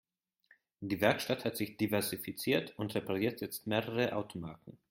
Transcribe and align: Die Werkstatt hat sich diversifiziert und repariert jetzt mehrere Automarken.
Die 0.79 0.99
Werkstatt 0.99 1.45
hat 1.45 1.55
sich 1.57 1.77
diversifiziert 1.77 2.73
und 2.79 2.95
repariert 2.95 3.39
jetzt 3.39 3.67
mehrere 3.67 4.15
Automarken. 4.15 4.79